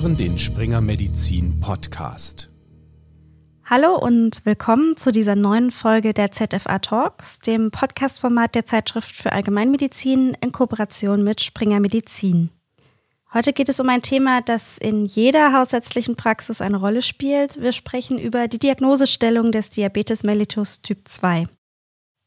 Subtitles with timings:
[0.00, 2.48] hören den Springer Medizin Podcast.
[3.64, 9.32] Hallo und willkommen zu dieser neuen Folge der ZFA Talks, dem Podcastformat der Zeitschrift für
[9.32, 12.50] Allgemeinmedizin in Kooperation mit Springer Medizin.
[13.34, 17.60] Heute geht es um ein Thema, das in jeder hausärztlichen Praxis eine Rolle spielt.
[17.60, 21.48] Wir sprechen über die Diagnosestellung des Diabetes mellitus Typ 2.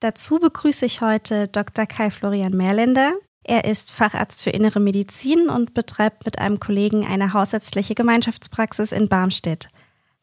[0.02, 1.85] Dazu begrüße ich heute Dr.
[1.85, 3.13] Kai Florian Mehrländer.
[3.44, 9.08] Er ist Facharzt für Innere Medizin und betreibt mit einem Kollegen eine hausärztliche Gemeinschaftspraxis in
[9.08, 9.70] Barmstedt.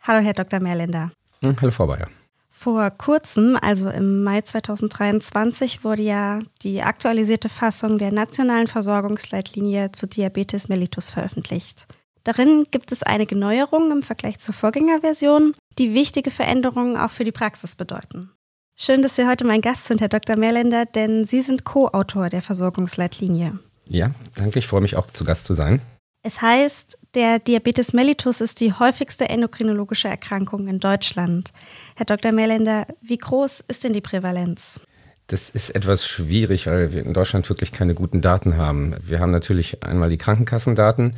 [0.00, 0.60] Hallo, Herr Dr.
[0.60, 1.10] Mehrländer.
[1.42, 2.08] Hm, hallo, Frau Bayer.
[2.50, 10.08] Vor kurzem, also im Mai 2023, wurde ja die aktualisierte Fassung der nationalen Versorgungsleitlinie zu
[10.08, 11.86] Diabetes mellitus veröffentlicht.
[12.24, 17.32] Darin gibt es einige Neuerungen im Vergleich zur Vorgängerversion, die wichtige Veränderungen auch für die
[17.32, 18.32] Praxis bedeuten.
[18.80, 20.36] Schön, dass Sie heute mein Gast sind, Herr Dr.
[20.36, 23.58] Mehrländer, denn Sie sind Co-Autor der Versorgungsleitlinie.
[23.88, 24.60] Ja, danke.
[24.60, 25.80] Ich freue mich auch zu Gast zu sein.
[26.22, 31.50] Es heißt, der Diabetes mellitus ist die häufigste endokrinologische Erkrankung in Deutschland.
[31.96, 32.30] Herr Dr.
[32.30, 34.80] Mehrländer, wie groß ist denn die Prävalenz?
[35.26, 38.94] Das ist etwas schwierig, weil wir in Deutschland wirklich keine guten Daten haben.
[39.02, 41.16] Wir haben natürlich einmal die Krankenkassendaten,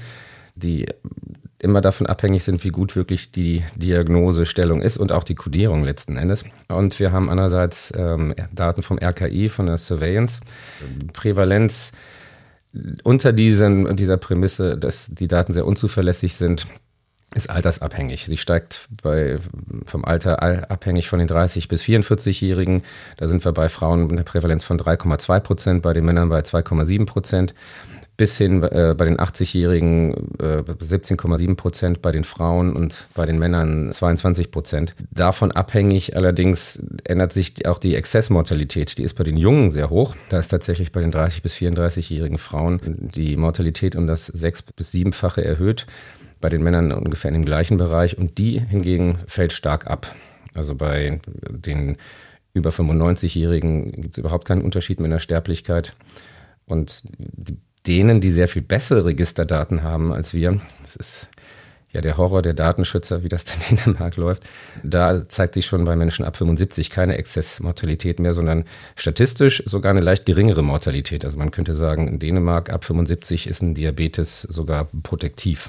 [0.60, 0.86] die
[1.58, 6.16] immer davon abhängig sind, wie gut wirklich die Diagnosestellung ist und auch die Kodierung letzten
[6.16, 6.44] Endes.
[6.68, 10.40] Und wir haben andererseits ähm, Daten vom RKI, von der Surveillance.
[11.12, 11.92] Prävalenz
[13.02, 16.66] unter diesen, dieser Prämisse, dass die Daten sehr unzuverlässig sind,
[17.34, 18.26] ist altersabhängig.
[18.26, 19.38] Sie steigt bei,
[19.84, 22.82] vom Alter abhängig von den 30- bis 44-Jährigen.
[23.18, 26.40] Da sind wir bei Frauen mit einer Prävalenz von 3,2 Prozent, bei den Männern bei
[26.40, 27.54] 2,7 Prozent
[28.20, 33.38] bis hin äh, bei den 80-Jährigen äh, 17,7 Prozent, bei den Frauen und bei den
[33.38, 34.94] Männern 22 Prozent.
[35.10, 38.98] Davon abhängig allerdings ändert sich auch die Exzessmortalität.
[38.98, 40.16] Die ist bei den Jungen sehr hoch.
[40.28, 44.92] Da ist tatsächlich bei den 30- bis 34-jährigen Frauen die Mortalität um das sechs- bis
[44.92, 45.86] siebenfache erhöht.
[46.42, 48.18] Bei den Männern ungefähr in dem gleichen Bereich.
[48.18, 50.14] Und die hingegen fällt stark ab.
[50.52, 51.96] Also bei den
[52.52, 55.96] über 95-Jährigen gibt es überhaupt keinen Unterschied mehr in der Sterblichkeit.
[56.66, 57.56] Und die
[57.86, 61.30] denen, die sehr viel bessere Registerdaten haben als wir, das ist
[61.92, 64.44] ja der Horror der Datenschützer, wie das dann in Dänemark läuft,
[64.82, 68.64] da zeigt sich schon bei Menschen ab 75 keine Exzessmortalität mehr, sondern
[68.96, 71.24] statistisch sogar eine leicht geringere Mortalität.
[71.24, 75.68] Also man könnte sagen, in Dänemark ab 75 ist ein Diabetes sogar protektiv.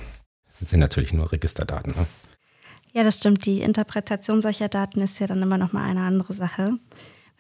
[0.59, 1.93] Das sind natürlich nur Registerdaten.
[1.97, 2.05] Ne?
[2.93, 3.45] Ja, das stimmt.
[3.45, 6.73] Die Interpretation solcher Daten ist ja dann immer noch mal eine andere Sache.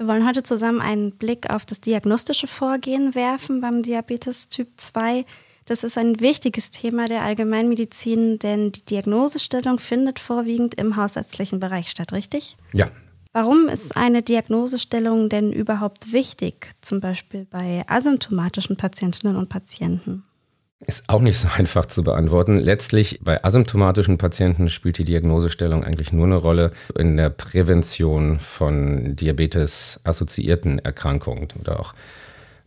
[0.01, 5.25] Wir wollen heute zusammen einen Blick auf das diagnostische Vorgehen werfen beim Diabetes Typ 2.
[5.65, 11.91] Das ist ein wichtiges Thema der Allgemeinmedizin, denn die Diagnosestellung findet vorwiegend im hausärztlichen Bereich
[11.91, 12.57] statt, richtig?
[12.73, 12.89] Ja.
[13.31, 20.23] Warum ist eine Diagnosestellung denn überhaupt wichtig, zum Beispiel bei asymptomatischen Patientinnen und Patienten?
[20.87, 22.57] Ist auch nicht so einfach zu beantworten.
[22.57, 29.15] Letztlich bei asymptomatischen Patienten spielt die Diagnosestellung eigentlich nur eine Rolle in der Prävention von
[29.15, 31.93] Diabetes-assoziierten Erkrankungen oder auch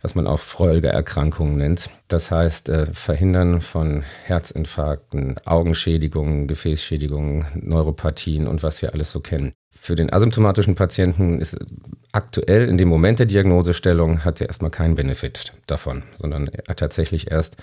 [0.04, 1.88] was man auch Folgeerkrankungen nennt.
[2.08, 9.54] Das heißt, äh, Verhindern von Herzinfarkten, Augenschädigungen, Gefäßschädigungen, Neuropathien und was wir alles so kennen.
[9.70, 11.56] Für den asymptomatischen Patienten ist
[12.12, 17.31] aktuell in dem Moment der Diagnosestellung hat er erstmal keinen Benefit davon, sondern er tatsächlich
[17.31, 17.56] erst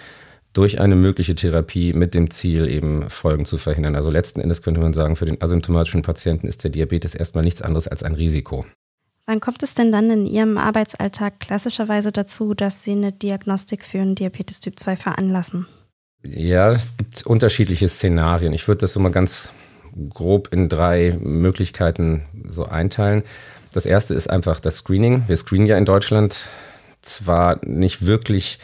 [0.53, 3.95] durch eine mögliche Therapie mit dem Ziel, eben Folgen zu verhindern.
[3.95, 7.61] Also letzten Endes könnte man sagen, für den asymptomatischen Patienten ist der Diabetes erstmal nichts
[7.61, 8.65] anderes als ein Risiko.
[9.27, 13.99] Wann kommt es denn dann in Ihrem Arbeitsalltag klassischerweise dazu, dass Sie eine Diagnostik für
[13.99, 15.67] einen Diabetes Typ 2 veranlassen?
[16.23, 18.53] Ja, es gibt unterschiedliche Szenarien.
[18.53, 19.49] Ich würde das so mal ganz
[20.09, 23.23] grob in drei Möglichkeiten so einteilen.
[23.73, 25.23] Das erste ist einfach das Screening.
[25.27, 26.49] Wir screenen ja in Deutschland
[27.01, 28.59] zwar nicht wirklich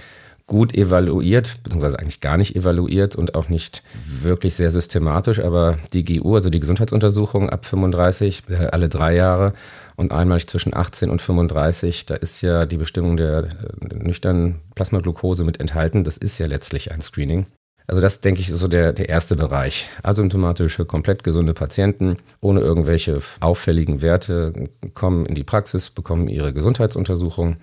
[0.47, 6.06] gut evaluiert, beziehungsweise eigentlich gar nicht evaluiert und auch nicht wirklich sehr systematisch, aber die
[6.06, 9.54] GU, also die Gesundheitsuntersuchung ab 35, äh, alle drei Jahre
[9.98, 15.44] und einmal zwischen 18 und 35, da ist ja die Bestimmung der äh, nüchternen Plasmaglucose
[15.44, 16.06] mit enthalten.
[16.06, 17.45] Das ist ja letztlich ein Screening.
[17.88, 19.89] Also das, denke ich, ist so der, der erste Bereich.
[20.04, 27.57] Asymptomatische, komplett gesunde Patienten ohne irgendwelche auffälligen Werte kommen in die Praxis, bekommen ihre Gesundheitsuntersuchung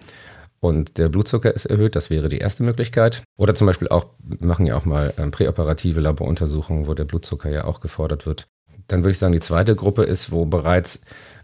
[0.64, 1.94] und der Blutzucker ist erhöht.
[1.94, 3.22] Das wäre die erste Möglichkeit.
[3.36, 4.06] Oder zum Beispiel auch,
[4.40, 8.46] machen ja auch mal ähm, präoperative Laboruntersuchungen, wo der Blutzucker ja auch gefordert wird.
[8.88, 11.02] Dann würde ich sagen, die zweite Gruppe ist, wo bereits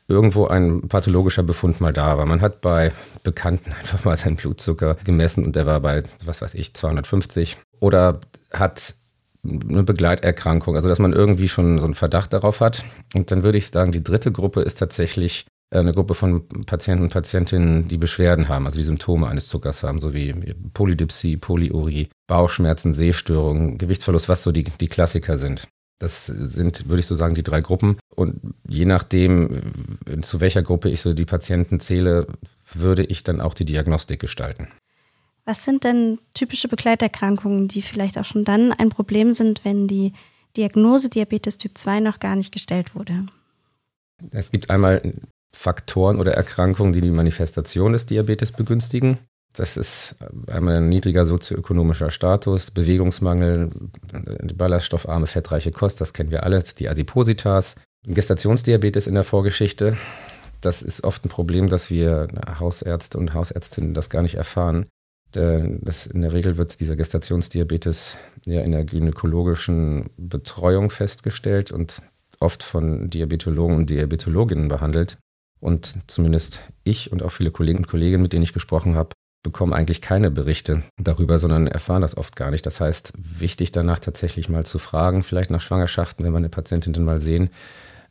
[0.09, 2.25] irgendwo ein pathologischer Befund mal da war.
[2.25, 6.55] Man hat bei Bekannten einfach mal seinen Blutzucker gemessen und der war bei, was weiß
[6.55, 7.59] ich, 250.
[7.79, 8.21] Oder
[8.55, 8.95] hat
[9.45, 12.85] eine Begleiterkrankung, also dass man irgendwie schon so einen Verdacht darauf hat.
[13.15, 17.13] Und dann würde ich sagen, die dritte Gruppe ist tatsächlich eine Gruppe von Patienten und
[17.13, 20.33] Patientinnen, die Beschwerden haben, also die Symptome eines Zuckers haben, so wie
[20.75, 25.69] Polydipsie, Polyurie, Bauchschmerzen, Sehstörungen, Gewichtsverlust, was so die, die Klassiker sind.
[26.01, 27.99] Das sind, würde ich so sagen, die drei Gruppen.
[28.17, 29.61] Und je nachdem,
[30.23, 32.27] zu welcher Gruppe ich so die Patienten zähle,
[32.73, 34.69] würde ich dann auch die Diagnostik gestalten.
[35.45, 40.13] Was sind denn typische Begleiterkrankungen, die vielleicht auch schon dann ein Problem sind, wenn die
[40.57, 43.27] Diagnose Diabetes Typ 2 noch gar nicht gestellt wurde?
[44.31, 45.03] Es gibt einmal
[45.55, 49.19] Faktoren oder Erkrankungen, die die Manifestation des Diabetes begünstigen.
[49.53, 50.15] Das ist
[50.47, 53.71] einmal ein niedriger sozioökonomischer Status, Bewegungsmangel,
[54.55, 57.75] ballaststoffarme, fettreiche Kost, das kennen wir alle, die Adipositas,
[58.05, 59.97] Gestationsdiabetes in der Vorgeschichte.
[60.61, 62.29] Das ist oft ein Problem, dass wir
[62.61, 64.87] Hausärzte und Hausärztinnen das gar nicht erfahren.
[65.33, 72.03] Das, in der Regel wird dieser Gestationsdiabetes ja in der gynäkologischen Betreuung festgestellt und
[72.41, 75.19] oft von Diabetologen und Diabetologinnen behandelt.
[75.61, 79.11] Und zumindest ich und auch viele Kollegen und Kolleginnen, mit denen ich gesprochen habe,
[79.43, 82.67] bekommen eigentlich keine Berichte darüber, sondern erfahren das oft gar nicht.
[82.67, 86.93] Das heißt, wichtig danach tatsächlich mal zu fragen, vielleicht nach Schwangerschaften, wenn wir eine Patientin
[86.93, 87.51] dann mal sehen,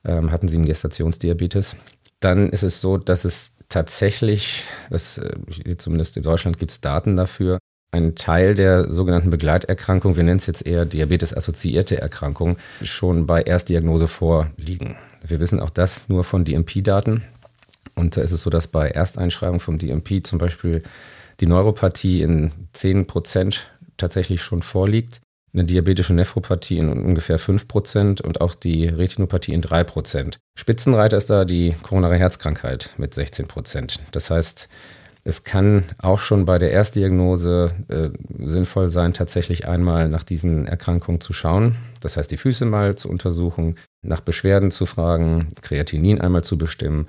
[0.05, 1.75] ähm, hatten sie einen Gestationsdiabetes.
[2.19, 7.15] Dann ist es so, dass es tatsächlich, das, äh, zumindest in Deutschland gibt es Daten
[7.15, 7.59] dafür,
[7.91, 14.07] ein Teil der sogenannten Begleiterkrankung, wir nennen es jetzt eher Diabetes-assoziierte Erkrankung, schon bei Erstdiagnose
[14.07, 14.95] vorliegen.
[15.25, 17.23] Wir wissen auch das nur von DMP-Daten.
[17.99, 20.83] Und da ist es so, dass bei Ersteinschreibung vom DMP zum Beispiel
[21.39, 25.21] die Neuropathie in 10 Prozent tatsächlich schon vorliegt,
[25.53, 30.37] eine diabetische Nephropathie in ungefähr 5 Prozent und auch die Retinopathie in 3 Prozent.
[30.57, 33.99] Spitzenreiter ist da die koronare Herzkrankheit mit 16 Prozent.
[34.11, 34.69] Das heißt,
[35.25, 38.09] es kann auch schon bei der Erstdiagnose äh,
[38.45, 41.75] sinnvoll sein, tatsächlich einmal nach diesen Erkrankungen zu schauen.
[41.99, 47.07] Das heißt, die Füße mal zu untersuchen, nach Beschwerden zu fragen, Kreatinin einmal zu bestimmen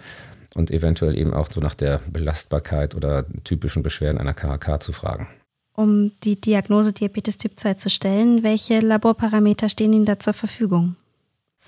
[0.54, 5.28] und eventuell eben auch so nach der Belastbarkeit oder typischen Beschwerden einer KHK zu fragen.
[5.74, 10.96] Um die Diagnose Diabetes Typ 2 zu stellen, welche Laborparameter stehen Ihnen da zur Verfügung?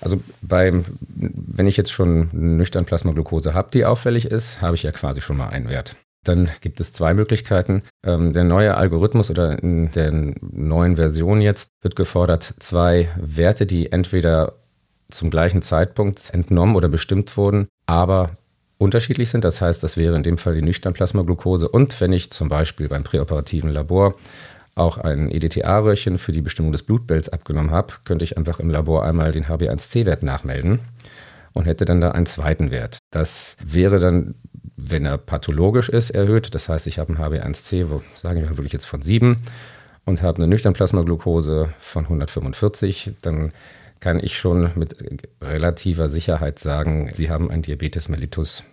[0.01, 4.91] Also beim, wenn ich jetzt schon nüchtern Plasmaglucose habe, die auffällig ist, habe ich ja
[4.91, 5.95] quasi schon mal einen Wert.
[6.23, 7.83] Dann gibt es zwei Möglichkeiten.
[8.03, 13.91] Ähm, der neue Algorithmus oder in der neuen Version jetzt wird gefordert, zwei Werte, die
[13.91, 14.53] entweder
[15.09, 18.31] zum gleichen Zeitpunkt entnommen oder bestimmt wurden, aber
[18.83, 19.43] unterschiedlich sind.
[19.43, 23.03] Das heißt, das wäre in dem Fall die Nüchternplasmaglucose und wenn ich zum Beispiel beim
[23.03, 24.15] präoperativen Labor
[24.75, 29.03] auch ein EDTA-Röhrchen für die Bestimmung des Blutbilds abgenommen habe, könnte ich einfach im Labor
[29.03, 30.79] einmal den HB1C-Wert nachmelden
[31.53, 32.97] und hätte dann da einen zweiten Wert.
[33.11, 34.35] Das wäre dann,
[34.75, 36.55] wenn er pathologisch ist, erhöht.
[36.55, 39.37] Das heißt, ich habe einen HB1C, wo sagen wir wirklich jetzt von 7
[40.05, 43.53] und habe eine Nüchternplasmaglucose von 145, dann
[43.99, 44.97] kann ich schon mit
[45.41, 48.65] relativer Sicherheit sagen, Sie haben einen Diabetes mellitus,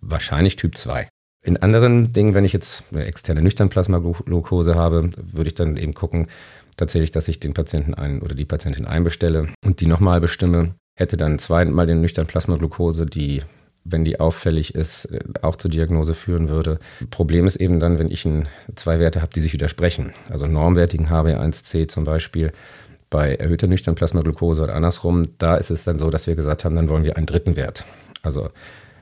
[0.00, 1.08] wahrscheinlich Typ 2.
[1.42, 6.26] In anderen Dingen, wenn ich jetzt eine externe Nüchternplasmaglucose habe, würde ich dann eben gucken,
[6.76, 10.74] tatsächlich, dass ich den Patienten ein oder die Patientin einbestelle und die nochmal bestimme.
[10.98, 13.42] Hätte dann zweimal den Nüchternplasmaglucose, die,
[13.84, 15.08] wenn die auffällig ist,
[15.42, 16.78] auch zur Diagnose führen würde.
[17.10, 20.12] Problem ist eben dann, wenn ich ein, zwei Werte habe, die sich widersprechen.
[20.28, 22.52] Also normwertigen HB1C zum Beispiel
[23.08, 26.88] bei erhöhter Nüchternplasmaglucose oder andersrum, da ist es dann so, dass wir gesagt haben, dann
[26.88, 27.84] wollen wir einen dritten Wert.
[28.22, 28.48] Also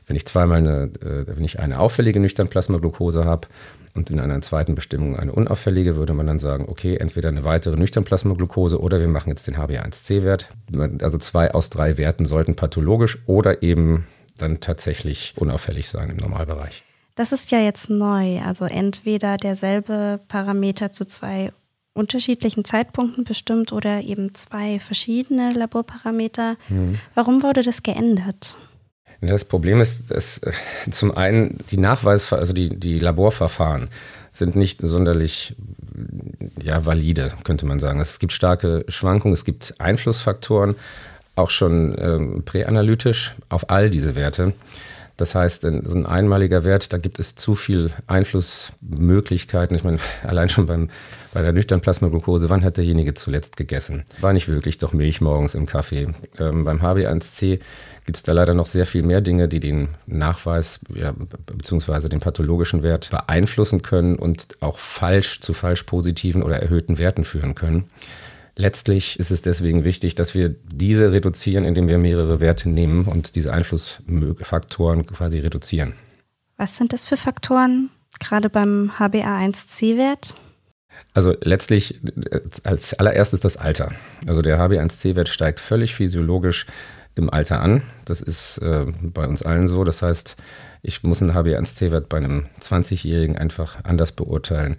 [0.06, 3.49] wenn ich zweimal eine, äh, wenn ich eine auffällige Nüchternplasmaglucose habe
[3.94, 7.77] und in einer zweiten Bestimmung eine unauffällige, würde man dann sagen, okay, entweder eine weitere
[7.77, 10.49] Nüchternplasmaglucose oder wir machen jetzt den HbA1c-Wert.
[11.01, 14.06] Also zwei aus drei Werten sollten pathologisch oder eben
[14.37, 16.84] dann tatsächlich unauffällig sein im Normalbereich.
[17.15, 18.41] Das ist ja jetzt neu.
[18.41, 21.49] Also entweder derselbe Parameter zu zwei
[21.93, 26.56] unterschiedlichen Zeitpunkten bestimmt oder eben zwei verschiedene Laborparameter.
[26.69, 26.99] Mhm.
[27.15, 28.56] Warum wurde das geändert?
[29.27, 30.53] Das Problem ist, dass äh,
[30.91, 33.89] zum einen die Nachweis, also die, die Laborverfahren
[34.33, 35.55] sind nicht sonderlich
[36.61, 38.01] ja, valide, könnte man sagen.
[38.01, 40.75] Es gibt starke Schwankungen, es gibt Einflussfaktoren,
[41.37, 44.53] auch schon ähm, präanalytisch auf all diese Werte.
[45.17, 49.77] Das heißt, so ein einmaliger Wert, da gibt es zu viel Einflussmöglichkeiten.
[49.77, 50.91] Ich meine, allein schon beim,
[51.33, 54.05] bei der nüchternen Plasmaglucose, wann hat derjenige zuletzt gegessen?
[54.21, 56.09] War nicht wirklich doch Milch morgens im Kaffee.
[56.39, 57.61] Ähm, beim HB1C
[58.05, 61.15] gibt es da leider noch sehr viel mehr Dinge, die den Nachweis ja,
[61.47, 67.25] beziehungsweise den pathologischen Wert beeinflussen können und auch falsch zu falsch positiven oder erhöhten Werten
[67.25, 67.89] führen können.
[68.56, 73.34] Letztlich ist es deswegen wichtig, dass wir diese reduzieren, indem wir mehrere Werte nehmen und
[73.34, 75.94] diese Einflussfaktoren quasi reduzieren.
[76.56, 80.37] Was sind das für Faktoren, gerade beim HbA1c-Wert?
[81.13, 82.01] Also letztlich
[82.63, 83.91] als allererstes das Alter.
[84.27, 86.67] Also der HbA1c-Wert steigt völlig physiologisch
[87.17, 87.82] im Alter an.
[88.05, 89.82] Das ist äh, bei uns allen so.
[89.82, 90.37] Das heißt,
[90.82, 94.77] ich muss einen HbA1c-Wert bei einem 20-Jährigen einfach anders beurteilen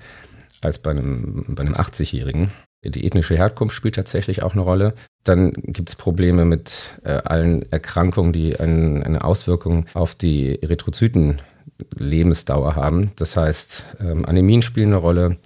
[0.62, 2.51] als bei einem, bei einem 80-Jährigen.
[2.89, 4.94] Die ethnische Herkunft spielt tatsächlich auch eine Rolle.
[5.24, 12.75] Dann gibt es Probleme mit äh, allen Erkrankungen, die ein, eine Auswirkung auf die Erythrozyten-Lebensdauer
[12.75, 13.12] haben.
[13.15, 15.38] Das heißt, ähm, Anämien spielen eine Rolle.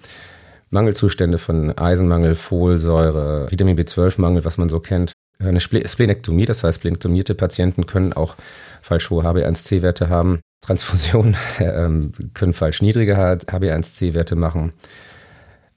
[0.72, 5.14] Mangelzustände von Eisenmangel, Folsäure, Vitamin B12-Mangel, was man so kennt.
[5.40, 8.36] Eine Splenektomie, das heißt, splenektomierte Patienten können auch
[8.82, 10.42] falsch hohe HbA1c-Werte haben.
[10.62, 11.90] Transfusionen äh,
[12.34, 14.74] können falsch niedrige HbA1c-Werte machen.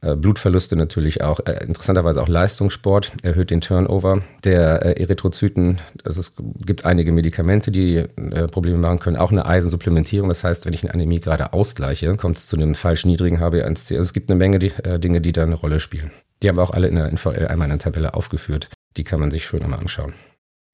[0.03, 5.79] Äh, Blutverluste natürlich auch, äh, interessanterweise auch Leistungssport erhöht den Turnover der äh, Erythrozyten.
[6.05, 8.05] Also es gibt einige Medikamente, die
[8.51, 10.29] Probleme machen können, auch eine Eisensupplementierung.
[10.29, 13.95] Das heißt, wenn ich eine Anämie gerade ausgleiche, kommt es zu einem falsch niedrigen HbA1c.
[13.95, 16.11] Also es gibt eine Menge die, äh, Dinge, die da eine Rolle spielen.
[16.43, 18.69] Die haben wir auch alle in der NVL einmal in der Tabelle aufgeführt.
[18.97, 20.15] Die kann man sich schön einmal anschauen.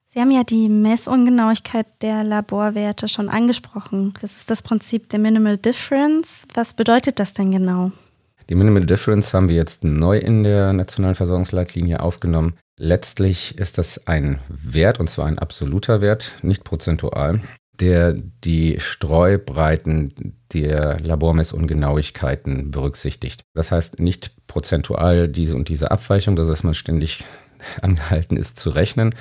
[0.06, 4.14] Sie haben ja die Messungenauigkeit der Laborwerte schon angesprochen.
[4.22, 6.48] Das ist das Prinzip der Minimal Difference.
[6.54, 7.92] Was bedeutet das denn genau?
[8.48, 12.54] Die Minimal Difference haben wir jetzt neu in der nationalen Versorgungsleitlinie aufgenommen.
[12.78, 17.40] Letztlich ist das ein Wert, und zwar ein absoluter Wert, nicht prozentual,
[17.78, 23.42] der die Streubreiten der Labormessungenauigkeiten berücksichtigt.
[23.54, 27.24] Das heißt nicht prozentual diese und diese Abweichung, dass man ständig
[27.82, 29.14] angehalten ist zu rechnen,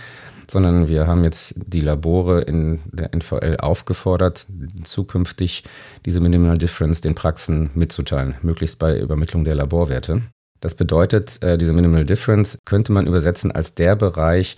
[0.50, 4.48] sondern wir haben jetzt die Labore in der NVL aufgefordert,
[4.84, 5.64] zukünftig
[6.06, 10.22] diese Minimal Difference den Praxen mitzuteilen, möglichst bei Übermittlung der Laborwerte.
[10.60, 14.58] Das bedeutet, äh, diese Minimal Difference könnte man übersetzen als der Bereich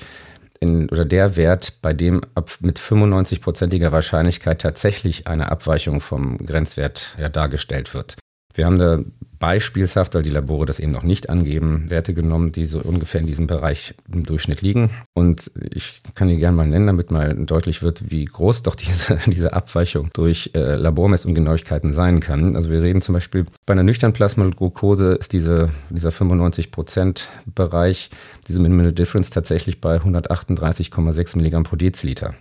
[0.59, 7.15] in, oder der Wert, bei dem ab, mit 95-prozentiger Wahrscheinlichkeit tatsächlich eine Abweichung vom Grenzwert
[7.19, 8.17] ja, dargestellt wird.
[8.53, 8.99] Wir haben da
[9.39, 13.27] beispielshaft, weil die Labore das eben noch nicht angeben, Werte genommen, die so ungefähr in
[13.27, 14.89] diesem Bereich im Durchschnitt liegen.
[15.13, 19.17] Und ich kann die gerne mal nennen, damit mal deutlich wird, wie groß doch diese,
[19.27, 22.55] diese Abweichung durch äh, Labormessungenauigkeiten sein kann.
[22.55, 28.09] Also wir reden zum Beispiel bei einer nüchternen Plasmaglucose ist diese, dieser 95%-Bereich,
[28.47, 32.33] diese Minimal Difference tatsächlich bei 138,6 Milligramm pro Deziliter.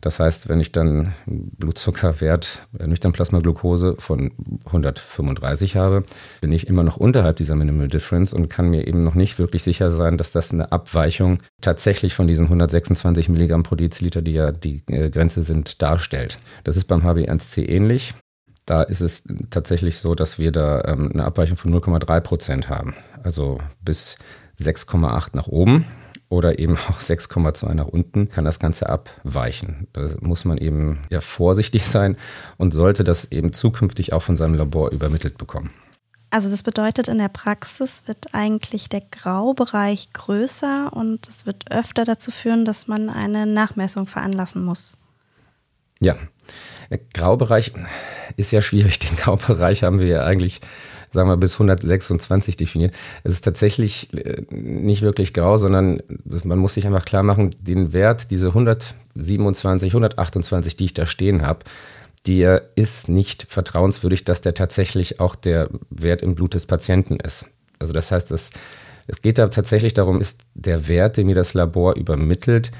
[0.00, 4.32] Das heißt, wenn ich dann Blutzuckerwert, äh, nüchtern Plasmaglucose von
[4.66, 6.04] 135 habe,
[6.40, 9.62] bin ich immer noch unterhalb dieser Minimal Difference und kann mir eben noch nicht wirklich
[9.62, 14.52] sicher sein, dass das eine Abweichung tatsächlich von diesen 126 Milligramm pro Deziliter, die ja
[14.52, 16.38] die äh, Grenze sind, darstellt.
[16.64, 18.14] Das ist beim HB1C ähnlich.
[18.64, 22.94] Da ist es tatsächlich so, dass wir da ähm, eine Abweichung von 0,3 Prozent haben.
[23.22, 24.16] Also bis
[24.60, 25.84] 6,8 nach oben
[26.30, 29.88] oder eben auch 6,2 nach unten, kann das Ganze abweichen.
[29.92, 32.16] Da muss man eben ja vorsichtig sein
[32.56, 35.70] und sollte das eben zukünftig auch von seinem Labor übermittelt bekommen.
[36.30, 42.04] Also das bedeutet, in der Praxis wird eigentlich der Graubereich größer und es wird öfter
[42.04, 44.96] dazu führen, dass man eine Nachmessung veranlassen muss.
[45.98, 46.16] Ja,
[46.88, 47.72] der Graubereich
[48.36, 49.00] ist ja schwierig.
[49.00, 50.60] Den Graubereich haben wir ja eigentlich
[51.12, 52.94] sagen wir, bis 126 definiert.
[53.24, 56.02] Es ist tatsächlich äh, nicht wirklich grau, sondern
[56.44, 61.42] man muss sich einfach klar machen, den Wert, diese 127, 128, die ich da stehen
[61.42, 61.60] habe,
[62.26, 67.46] der ist nicht vertrauenswürdig, dass der tatsächlich auch der Wert im Blut des Patienten ist.
[67.78, 68.50] Also das heißt, es,
[69.06, 72.70] es geht da tatsächlich darum, ist der Wert, den mir das Labor übermittelt,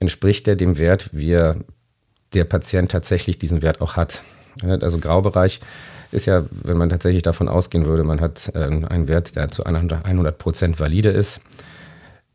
[0.00, 1.52] entspricht der dem Wert, wie
[2.32, 4.22] der Patient tatsächlich diesen Wert auch hat.
[4.62, 5.60] Also Graubereich
[6.12, 9.64] ist ja, wenn man tatsächlich davon ausgehen würde, man hat äh, einen Wert, der zu
[9.64, 11.40] 100 Prozent valide ist.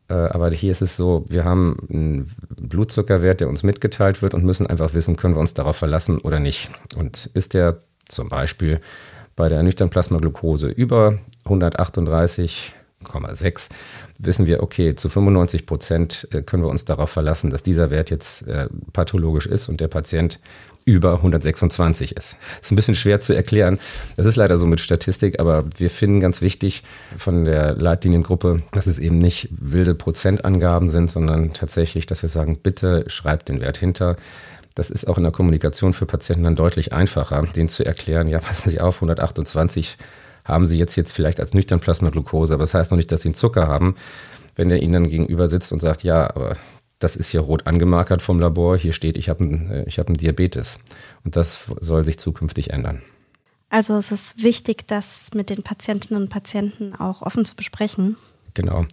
[0.08, 4.44] Äh, aber hier ist es so, wir haben einen Blutzuckerwert, der uns mitgeteilt wird und
[4.44, 6.70] müssen einfach wissen, können wir uns darauf verlassen oder nicht.
[6.96, 8.80] Und ist der zum Beispiel
[9.36, 13.68] bei der ernüchterten Plasmaglucose über 138,6
[14.22, 18.10] wissen wir, okay, zu 95 Prozent äh, können wir uns darauf verlassen, dass dieser Wert
[18.10, 20.38] jetzt äh, pathologisch ist und der Patient
[20.84, 22.36] über 126 ist.
[22.60, 23.78] Ist ein bisschen schwer zu erklären.
[24.16, 26.82] Das ist leider so mit Statistik, aber wir finden ganz wichtig
[27.16, 32.58] von der Leitliniengruppe, dass es eben nicht wilde Prozentangaben sind, sondern tatsächlich, dass wir sagen,
[32.60, 34.16] bitte schreibt den Wert hinter.
[34.74, 38.38] Das ist auch in der Kommunikation für Patienten dann deutlich einfacher, denen zu erklären, ja,
[38.40, 39.98] passen Sie auf, 128
[40.44, 43.28] haben Sie jetzt, jetzt vielleicht als nüchtern Plasmaglucose, aber das heißt noch nicht, dass Sie
[43.28, 43.96] einen Zucker haben.
[44.54, 46.56] Wenn der Ihnen dann gegenüber sitzt und sagt, ja, aber
[46.98, 50.16] das ist hier rot angemarkert vom Labor, hier steht, ich habe einen, äh, hab einen
[50.16, 50.78] Diabetes.
[51.24, 53.02] Und das soll sich zukünftig ändern.
[53.70, 58.16] Also es ist wichtig, das mit den Patientinnen und Patienten auch offen zu besprechen.
[58.54, 58.84] Genau.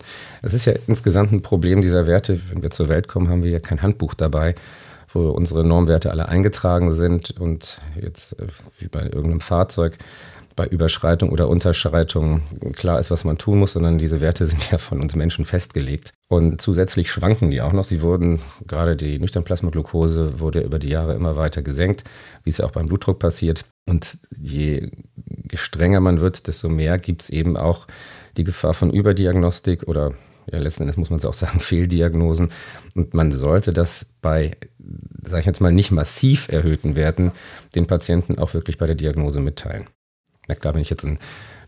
[0.41, 2.39] Es ist ja insgesamt ein Problem dieser Werte.
[2.49, 4.55] Wenn wir zur Welt kommen, haben wir ja kein Handbuch dabei,
[5.13, 8.47] wo unsere Normwerte alle eingetragen sind und jetzt äh,
[8.77, 9.97] wie bei irgendeinem Fahrzeug
[10.59, 12.41] bei Überschreitung oder Unterschreitung
[12.73, 16.11] klar ist, was man tun muss, sondern diese Werte sind ja von uns Menschen festgelegt.
[16.27, 17.85] Und zusätzlich schwanken die auch noch.
[17.85, 22.03] Sie wurden, gerade die Nüchternplasmaglucose wurde über die Jahre immer weiter gesenkt,
[22.43, 23.63] wie es ja auch beim Blutdruck passiert.
[23.87, 24.91] Und je
[25.53, 27.87] strenger man wird, desto mehr gibt es eben auch
[28.35, 30.11] die Gefahr von Überdiagnostik oder
[30.51, 32.49] ja, letzten Endes muss man es auch sagen, Fehldiagnosen.
[32.95, 34.55] Und man sollte das bei,
[35.23, 37.31] sage ich jetzt mal, nicht massiv erhöhten Werten
[37.75, 39.87] den Patienten auch wirklich bei der Diagnose mitteilen.
[40.47, 41.19] Na klar, wenn ich jetzt ein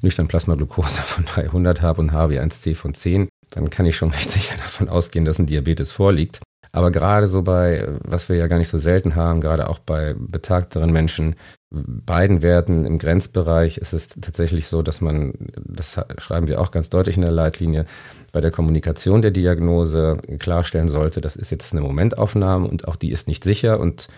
[0.01, 4.55] nüchtern Plasmaglucose von 300 habe und HB1C von 10, dann kann ich schon recht sicher
[4.57, 6.39] davon ausgehen, dass ein Diabetes vorliegt.
[6.73, 10.15] Aber gerade so bei, was wir ja gar nicht so selten haben, gerade auch bei
[10.17, 11.35] betagteren Menschen,
[11.71, 16.89] beiden Werten im Grenzbereich ist es tatsächlich so, dass man, das schreiben wir auch ganz
[16.89, 17.85] deutlich in der Leitlinie,
[18.33, 23.11] bei der Kommunikation der Diagnose klarstellen sollte, das ist jetzt eine Momentaufnahme und auch die
[23.11, 24.09] ist nicht sicher und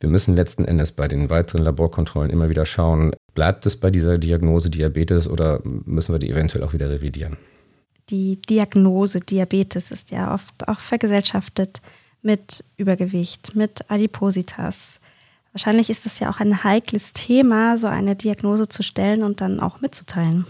[0.00, 4.18] wir müssen letzten Endes bei den weiteren Laborkontrollen immer wieder schauen, bleibt es bei dieser
[4.18, 7.36] Diagnose Diabetes oder müssen wir die eventuell auch wieder revidieren?
[8.10, 11.80] Die Diagnose Diabetes ist ja oft auch vergesellschaftet
[12.22, 15.00] mit Übergewicht, mit Adipositas.
[15.56, 19.58] Wahrscheinlich ist es ja auch ein heikles Thema, so eine Diagnose zu stellen und dann
[19.58, 20.44] auch mitzuteilen.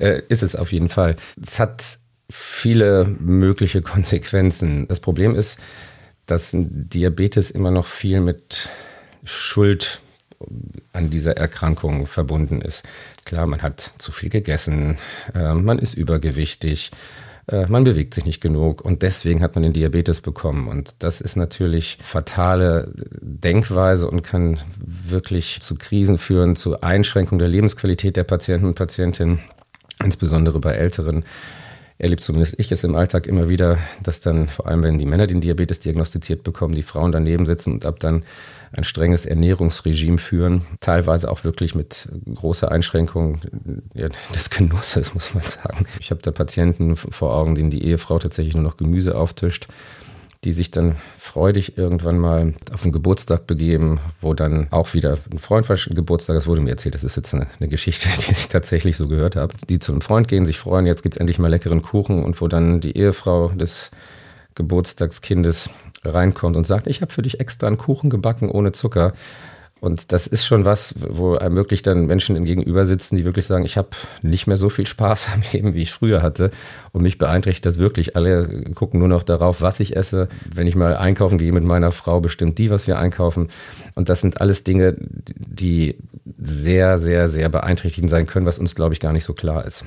[0.00, 1.14] Äh, ist es auf jeden Fall.
[1.40, 4.88] Es hat viele mögliche Konsequenzen.
[4.88, 5.60] Das Problem ist,
[6.26, 8.68] dass Diabetes immer noch viel mit
[9.24, 10.00] Schuld
[10.92, 12.82] an dieser Erkrankung verbunden ist.
[13.24, 14.98] Klar, man hat zu viel gegessen,
[15.32, 16.90] äh, man ist übergewichtig,
[17.46, 20.68] äh, man bewegt sich nicht genug und deswegen hat man den Diabetes bekommen.
[20.68, 27.48] Und das ist natürlich fatale Denkweise und kann wirklich zu Krisen führen, zu Einschränkungen der
[27.48, 29.40] Lebensqualität der Patienten und Patientinnen,
[30.02, 31.24] insbesondere bei Älteren
[31.98, 35.26] erlebt zumindest ich es im Alltag immer wieder, dass dann, vor allem wenn die Männer
[35.26, 38.24] den Diabetes diagnostiziert bekommen, die Frauen daneben sitzen und ab dann
[38.72, 43.40] ein strenges Ernährungsregime führen, teilweise auch wirklich mit großer Einschränkung
[43.94, 45.86] ja, des Genusses, muss man sagen.
[46.00, 49.68] Ich habe da Patienten vor Augen, denen die Ehefrau tatsächlich nur noch Gemüse auftischt
[50.44, 55.38] die sich dann freudig irgendwann mal auf den Geburtstag begeben, wo dann auch wieder ein
[55.38, 58.48] Freund war Geburtstag, das wurde mir erzählt, das ist jetzt eine, eine Geschichte, die ich
[58.48, 61.38] tatsächlich so gehört habe, die zu einem Freund gehen, sich freuen, jetzt gibt es endlich
[61.38, 63.90] mal leckeren Kuchen und wo dann die Ehefrau des
[64.54, 65.70] Geburtstagskindes
[66.04, 69.12] reinkommt und sagt, ich habe für dich extra einen Kuchen gebacken ohne Zucker.
[69.84, 73.44] Und das ist schon was, wo einem wirklich dann Menschen im Gegenüber sitzen, die wirklich
[73.44, 73.90] sagen, ich habe
[74.22, 76.50] nicht mehr so viel Spaß am Leben, wie ich früher hatte.
[76.92, 78.16] Und mich beeinträchtigt das wirklich.
[78.16, 80.28] Alle gucken nur noch darauf, was ich esse.
[80.50, 83.48] Wenn ich mal einkaufen gehe mit meiner Frau, bestimmt die, was wir einkaufen.
[83.94, 85.98] Und das sind alles Dinge, die
[86.38, 89.84] sehr, sehr, sehr beeinträchtigend sein können, was uns, glaube ich, gar nicht so klar ist.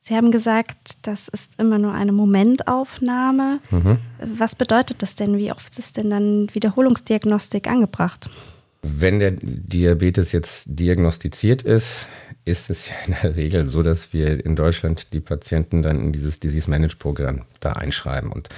[0.00, 3.60] Sie haben gesagt, das ist immer nur eine Momentaufnahme.
[3.70, 3.98] Mhm.
[4.20, 5.36] Was bedeutet das denn?
[5.36, 8.30] Wie oft ist denn dann Wiederholungsdiagnostik angebracht?
[8.88, 12.06] Wenn der Diabetes jetzt diagnostiziert ist,
[12.44, 16.12] ist es ja in der Regel so, dass wir in Deutschland die Patienten dann in
[16.12, 18.30] dieses Disease Manage Programm da einschreiben.
[18.30, 18.48] Und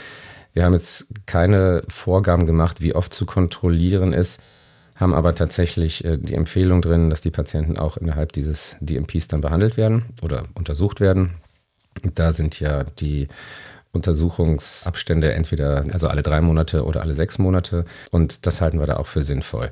[0.52, 4.40] wir haben jetzt keine Vorgaben gemacht, wie oft zu kontrollieren ist,
[4.96, 9.40] haben aber tatsächlich äh, die Empfehlung drin, dass die Patienten auch innerhalb dieses DMPs dann
[9.40, 11.30] behandelt werden oder untersucht werden.
[12.14, 13.28] Da sind ja die
[13.92, 17.86] Untersuchungsabstände entweder also alle drei Monate oder alle sechs Monate.
[18.10, 19.70] Und das halten wir da auch für sinnvoll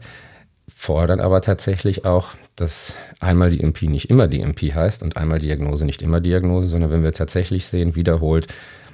[0.75, 5.39] fordern aber tatsächlich auch, dass einmal die MP nicht immer die MP heißt und einmal
[5.39, 8.47] Diagnose nicht immer Diagnose, sondern wenn wir tatsächlich sehen, wiederholt,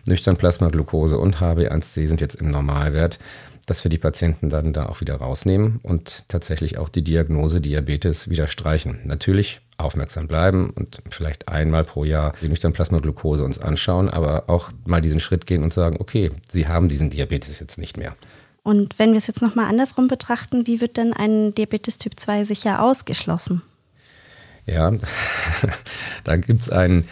[0.05, 3.19] nüchtern Plasmaglucose und HB1C sind jetzt im Normalwert,
[3.67, 8.29] dass wir die Patienten dann da auch wieder rausnehmen und tatsächlich auch die Diagnose Diabetes
[8.29, 9.01] wieder streichen.
[9.05, 14.71] Natürlich aufmerksam bleiben und vielleicht einmal pro Jahr die nüchtern Plasmaglucose uns anschauen, aber auch
[14.85, 18.17] mal diesen Schritt gehen und sagen, okay, Sie haben diesen Diabetes jetzt nicht mehr.
[18.63, 22.45] Und wenn wir es jetzt nochmal andersrum betrachten, wie wird denn ein Diabetes Typ 2
[22.45, 23.63] sicher ausgeschlossen?
[24.67, 24.93] Ja,
[26.25, 27.09] da gibt es einen,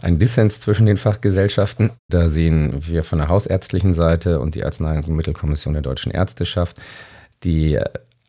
[0.00, 1.90] einen Dissens zwischen den Fachgesellschaften.
[2.08, 6.78] Da sehen wir von der hausärztlichen Seite und die Arzneimittelkommission der deutschen Ärzteschaft
[7.42, 7.78] die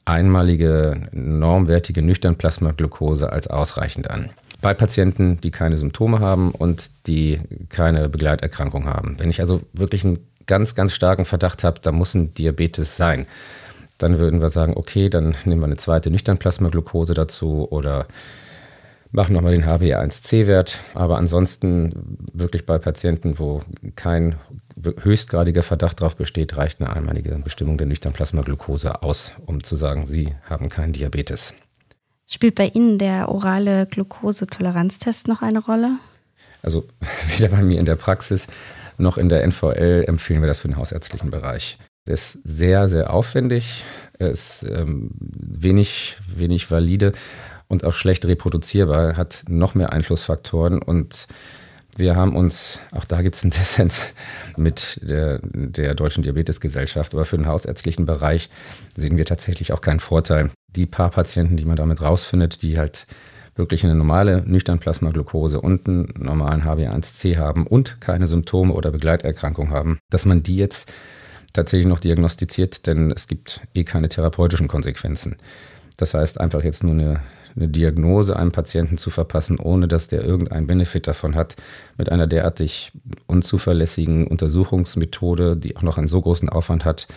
[0.04, 4.32] einmalige normwertige Nüchternplasmaglucose als ausreichend an.
[4.62, 9.16] Bei Patienten, die keine Symptome haben und die keine Begleiterkrankung haben.
[9.20, 13.28] Wenn ich also wirklich einen ganz, ganz starken Verdacht habe, da muss ein Diabetes sein,
[13.98, 18.08] dann würden wir sagen, okay, dann nehmen wir eine zweite Nüchternplasmaglucose dazu oder
[19.12, 20.80] machen nochmal den HbA1c-Wert.
[20.94, 23.62] Aber ansonsten wirklich bei Patienten, wo
[23.96, 24.36] kein
[25.02, 30.36] höchstgradiger Verdacht darauf besteht, reicht eine einmalige Bestimmung der Nüchternplasmaglucose aus, um zu sagen, Sie
[30.50, 31.54] haben keinen Diabetes.
[32.28, 35.98] Spielt bei Ihnen der orale Glukosetoleranztest noch eine Rolle?
[36.62, 36.86] Also
[37.38, 38.48] weder bei mir in der Praxis
[38.98, 41.78] noch in der NVL empfehlen wir das für den hausärztlichen Bereich.
[42.08, 43.84] Der ist sehr, sehr aufwendig,
[44.20, 47.14] ist ähm, wenig, wenig valide
[47.68, 51.28] und auch schlecht reproduzierbar, hat noch mehr Einflussfaktoren und
[51.98, 54.06] Wir haben uns, auch da gibt es einen Dissens
[54.58, 58.50] mit der, der Deutschen Diabetesgesellschaft, aber für den hausärztlichen Bereich
[58.98, 60.52] sehen wir tatsächlich auch keinen Vorteil.
[60.76, 63.08] Die paar Patienten, die man damit rausfindet, die halt
[63.56, 70.00] wirklich eine normale Nüchternplasmaglucose und einen normalen HbA1c haben und keine Symptome oder Begleiterkrankung haben,
[70.10, 70.92] dass man die jetzt
[71.54, 75.38] tatsächlich noch diagnostiziert, denn es gibt eh keine therapeutischen Konsequenzen.
[75.98, 77.22] Das heißt, einfach jetzt nur eine,
[77.56, 81.56] eine Diagnose einem Patienten zu verpassen, ohne dass der irgendeinen Benefit davon hat,
[81.98, 82.92] mit einer derartig
[83.28, 87.08] unzuverlässigen Untersuchungsmethode, die auch noch einen so großen Aufwand hat,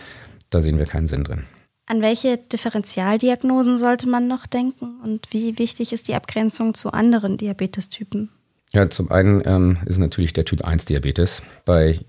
[0.49, 1.43] da sehen wir keinen Sinn drin.
[1.89, 7.35] An welche Differentialdiagnosen sollte man noch denken und wie wichtig ist die Abgrenzung zu anderen
[7.35, 8.29] Diabetestypen?
[8.73, 11.41] Ja, zum einen ähm, ist natürlich der Typ 1 Diabetes.
[11.65, 11.99] Bei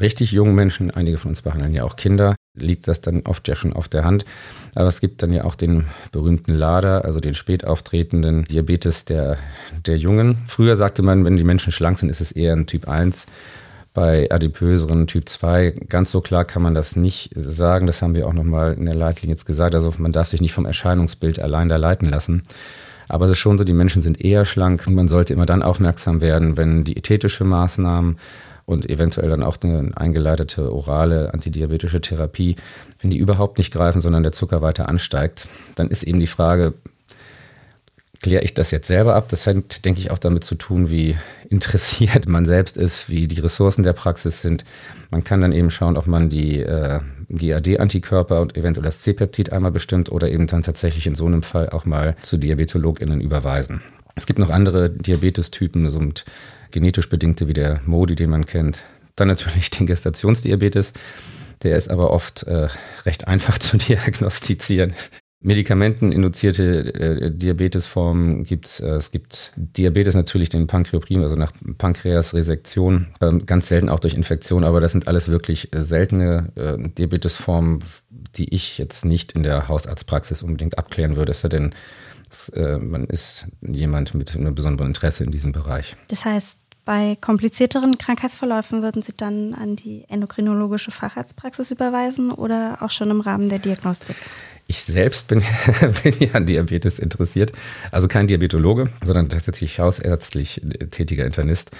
[0.00, 3.54] richtig jungen Menschen, einige von uns behandeln ja auch Kinder, liegt das dann oft ja
[3.54, 4.24] schon auf der Hand.
[4.74, 9.38] Aber es gibt dann ja auch den berühmten LADA, also den spät auftretenden Diabetes der,
[9.86, 10.38] der Jungen.
[10.48, 13.26] Früher sagte man, wenn die Menschen schlank sind, ist es eher ein Typ 1
[13.98, 17.88] bei adipöseren Typ 2, ganz so klar kann man das nicht sagen.
[17.88, 19.74] Das haben wir auch nochmal in der Leitlinie jetzt gesagt.
[19.74, 22.44] Also man darf sich nicht vom Erscheinungsbild allein da leiten lassen.
[23.08, 25.64] Aber es ist schon so, die Menschen sind eher schlank und man sollte immer dann
[25.64, 28.20] aufmerksam werden, wenn diätetische Maßnahmen
[28.66, 32.54] und eventuell dann auch eine eingeleitete orale antidiabetische Therapie,
[33.00, 36.74] wenn die überhaupt nicht greifen, sondern der Zucker weiter ansteigt, dann ist eben die Frage,
[38.22, 39.28] kläre ich das jetzt selber ab.
[39.28, 41.16] Das hat, denke ich, auch damit zu tun, wie
[41.48, 44.64] interessiert man selbst ist, wie die Ressourcen der Praxis sind.
[45.10, 47.00] Man kann dann eben schauen, ob man die äh,
[47.30, 51.70] GAD-Antikörper und eventuell das C-Peptid einmal bestimmt oder eben dann tatsächlich in so einem Fall
[51.70, 53.82] auch mal zu DiabetologInnen überweisen.
[54.14, 56.24] Es gibt noch andere Diabetestypen, so mit
[56.70, 58.82] genetisch bedingte wie der Modi, den man kennt.
[59.16, 60.92] Dann natürlich den Gestationsdiabetes.
[61.62, 62.68] Der ist aber oft äh,
[63.04, 64.92] recht einfach zu diagnostizieren.
[65.40, 68.80] Medikamenteninduzierte äh, Diabetesformen gibt es.
[68.80, 74.14] Äh, es gibt Diabetes natürlich, den Pankreoprim, also nach Pankreasresektion, ähm, ganz selten auch durch
[74.14, 76.52] Infektion, aber das sind alles wirklich äh, seltene
[76.98, 77.84] Diabetesformen,
[78.36, 81.74] die ich jetzt nicht in der Hausarztpraxis unbedingt abklären würde, es sei denn,
[82.80, 85.96] man ist jemand mit einem besonderen Interesse in diesem Bereich.
[86.08, 92.90] Das heißt, bei komplizierteren Krankheitsverläufen würden Sie dann an die endokrinologische Facharztpraxis überweisen oder auch
[92.90, 94.16] schon im Rahmen der Diagnostik?
[94.70, 95.42] Ich selbst bin,
[96.04, 97.52] bin ja an Diabetes interessiert.
[97.90, 101.70] Also kein Diabetologe, sondern tatsächlich hausärztlich tätiger Internist.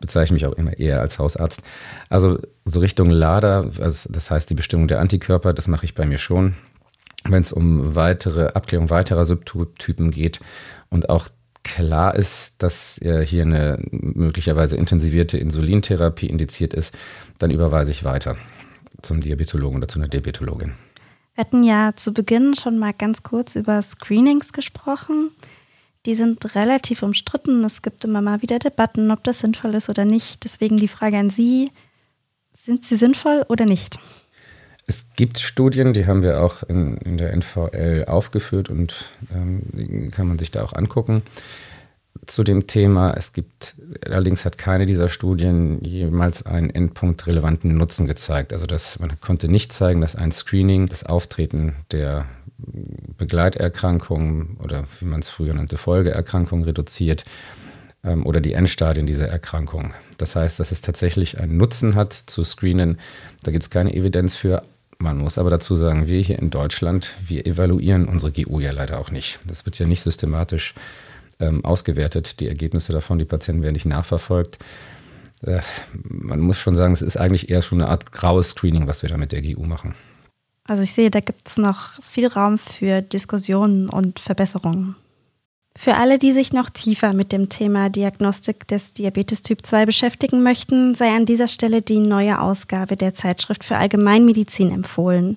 [0.00, 1.62] Bezeichne mich auch immer eher als Hausarzt.
[2.08, 6.06] Also so Richtung LADA, also das heißt die Bestimmung der Antikörper, das mache ich bei
[6.06, 6.54] mir schon.
[7.24, 10.38] Wenn es um weitere Abklärung weiterer Subtypen geht
[10.90, 11.26] und auch
[11.64, 16.96] klar ist, dass hier eine möglicherweise intensivierte Insulintherapie indiziert ist,
[17.38, 18.36] dann überweise ich weiter
[19.02, 20.74] zum Diabetologen oder zu einer Diabetologin.
[21.38, 25.30] Wir hatten ja zu Beginn schon mal ganz kurz über Screenings gesprochen.
[26.04, 27.62] Die sind relativ umstritten.
[27.62, 30.42] Es gibt immer mal wieder Debatten, ob das sinnvoll ist oder nicht.
[30.42, 31.70] Deswegen die Frage an Sie,
[32.52, 34.00] sind sie sinnvoll oder nicht?
[34.88, 40.26] Es gibt Studien, die haben wir auch in, in der NVL aufgeführt und ähm, kann
[40.26, 41.22] man sich da auch angucken
[42.26, 43.12] zu dem Thema.
[43.16, 48.52] Es gibt, allerdings hat keine dieser Studien jemals einen endpunktrelevanten Nutzen gezeigt.
[48.52, 52.26] Also das, man konnte nicht zeigen, dass ein Screening das Auftreten der
[52.58, 57.24] Begleiterkrankungen oder wie man es früher nannte, Folgeerkrankungen reduziert
[58.04, 59.94] ähm, oder die Endstadien dieser Erkrankung.
[60.18, 62.98] Das heißt, dass es tatsächlich einen Nutzen hat zu screenen.
[63.42, 64.62] Da gibt es keine Evidenz für.
[64.98, 68.98] Man muss aber dazu sagen, wir hier in Deutschland, wir evaluieren unsere GU ja leider
[68.98, 69.38] auch nicht.
[69.46, 70.74] Das wird ja nicht systematisch
[71.40, 73.18] ähm, ausgewertet, die Ergebnisse davon.
[73.18, 74.58] Die Patienten werden nicht nachverfolgt.
[75.42, 75.60] Äh,
[76.02, 79.08] man muss schon sagen, es ist eigentlich eher schon eine Art graues Screening, was wir
[79.08, 79.94] da mit der GU machen.
[80.64, 84.96] Also ich sehe, da gibt es noch viel Raum für Diskussionen und Verbesserungen.
[85.80, 90.42] Für alle, die sich noch tiefer mit dem Thema Diagnostik des Diabetes Typ 2 beschäftigen
[90.42, 95.36] möchten, sei an dieser Stelle die neue Ausgabe der Zeitschrift für Allgemeinmedizin empfohlen.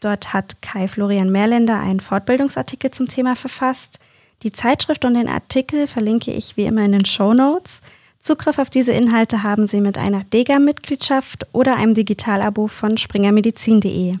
[0.00, 3.98] Dort hat Kai Florian Mehrländer einen Fortbildungsartikel zum Thema verfasst.
[4.44, 7.80] Die Zeitschrift und den Artikel verlinke ich wie immer in den Show Notes.
[8.18, 14.16] Zugriff auf diese Inhalte haben Sie mit einer DEGA-Mitgliedschaft oder einem Digitalabo von springermedizin.de.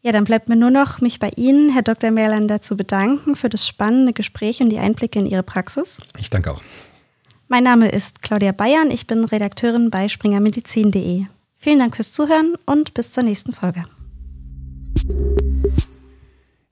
[0.00, 2.12] Ja, dann bleibt mir nur noch, mich bei Ihnen, Herr Dr.
[2.12, 6.00] Mehrlander, zu bedanken für das spannende Gespräch und die Einblicke in Ihre Praxis.
[6.18, 6.62] Ich danke auch.
[7.48, 11.24] Mein Name ist Claudia Bayern, ich bin Redakteurin bei springermedizin.de.
[11.56, 13.84] Vielen Dank fürs Zuhören und bis zur nächsten Folge.